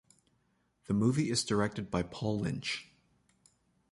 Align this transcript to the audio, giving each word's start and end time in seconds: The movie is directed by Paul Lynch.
The 0.85 0.95
movie 0.95 1.29
is 1.29 1.43
directed 1.43 1.91
by 1.91 2.01
Paul 2.01 2.39
Lynch. 2.39 2.89